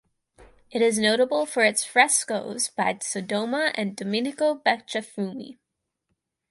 It 0.71 0.81
is 0.81 0.97
notable 0.97 1.45
for 1.45 1.63
its 1.63 1.83
frescoes 1.83 2.69
by 2.69 2.93
Sodoma 3.03 3.71
and 3.75 3.95
Domenico 3.95 4.55
Beccafumi. 4.65 5.59